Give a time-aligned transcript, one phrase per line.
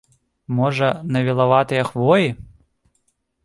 [0.59, 2.27] Можа, на вілаватыя хвоі?